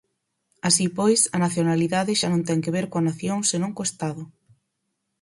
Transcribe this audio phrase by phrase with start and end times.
[0.67, 4.23] Así pois, a nacionalidade xa non ten que ver coa nación senón co Estado.